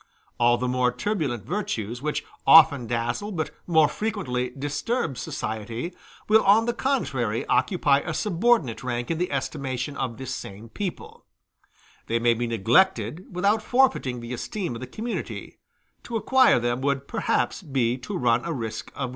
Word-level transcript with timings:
All 0.39 0.57
the 0.57 0.67
more 0.67 0.91
turbulent 0.91 1.45
virtues, 1.45 2.01
which 2.01 2.25
often 2.47 2.87
dazzle, 2.87 3.31
but 3.31 3.51
more 3.67 3.87
frequently 3.87 4.49
disturb 4.49 5.15
society, 5.15 5.93
will 6.27 6.43
on 6.43 6.65
the 6.65 6.73
contrary 6.73 7.45
occupy 7.45 7.99
a 7.99 8.15
subordinate 8.15 8.83
rank 8.83 9.11
in 9.11 9.19
the 9.19 9.31
estimation 9.31 9.95
of 9.95 10.17
this 10.17 10.33
same 10.33 10.69
people: 10.69 11.27
they 12.07 12.17
may 12.17 12.33
be 12.33 12.47
neglected 12.47 13.27
without 13.29 13.61
forfeiting 13.61 14.21
the 14.21 14.33
esteem 14.33 14.73
of 14.73 14.81
the 14.81 14.87
community 14.87 15.59
to 16.01 16.17
acquire 16.17 16.57
them 16.57 16.81
would 16.81 17.07
perhaps 17.07 17.61
be 17.61 17.95
to 17.99 18.17
run 18.17 18.43
a 18.43 18.51
risk 18.51 18.89
of 18.95 19.01
losing 19.01 19.03
it. 19.03 19.09